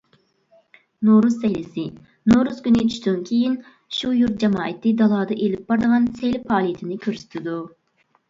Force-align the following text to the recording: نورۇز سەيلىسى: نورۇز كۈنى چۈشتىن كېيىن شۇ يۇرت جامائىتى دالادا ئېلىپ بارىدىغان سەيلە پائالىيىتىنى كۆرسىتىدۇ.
نورۇز 1.07 1.35
سەيلىسى: 1.41 1.83
نورۇز 2.31 2.61
كۈنى 2.67 2.85
چۈشتىن 2.93 3.19
كېيىن 3.29 3.59
شۇ 3.99 4.15
يۇرت 4.21 4.41
جامائىتى 4.45 4.95
دالادا 5.03 5.37
ئېلىپ 5.45 5.69
بارىدىغان 5.73 6.07
سەيلە 6.21 6.43
پائالىيىتىنى 6.49 6.99
كۆرسىتىدۇ. 7.05 7.57